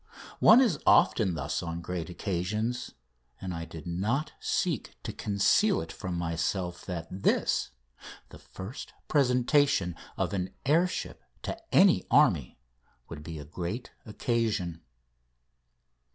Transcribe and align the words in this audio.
One 0.39 0.61
is 0.61 0.79
often 0.87 1.35
thus 1.35 1.61
on 1.61 1.79
great 1.81 2.09
occasions, 2.09 2.95
and 3.39 3.53
I 3.53 3.65
did 3.65 3.85
not 3.85 4.31
seek 4.39 4.97
to 5.03 5.13
conceal 5.13 5.79
it 5.79 5.91
from 5.91 6.15
myself 6.17 6.83
that 6.87 7.05
this 7.11 7.69
the 8.29 8.39
first 8.39 8.93
presentation 9.07 9.95
of 10.17 10.33
an 10.33 10.55
air 10.65 10.87
ship 10.87 11.21
to 11.43 11.55
any 11.71 12.03
army 12.09 12.57
would 13.09 13.21
be 13.21 13.37
a 13.37 13.45
great 13.45 13.91
occasion. 14.03 14.81